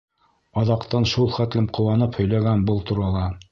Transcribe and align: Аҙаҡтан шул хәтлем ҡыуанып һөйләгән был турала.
Аҙаҡтан 0.61 1.05
шул 1.11 1.29
хәтлем 1.37 1.69
ҡыуанып 1.81 2.19
һөйләгән 2.23 2.67
был 2.73 2.85
турала. 2.91 3.31